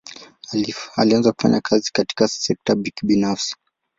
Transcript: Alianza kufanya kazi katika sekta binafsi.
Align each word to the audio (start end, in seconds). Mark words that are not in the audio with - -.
Alianza 0.95 1.31
kufanya 1.31 1.61
kazi 1.61 1.91
katika 1.93 2.27
sekta 2.27 2.75
binafsi. 3.03 3.55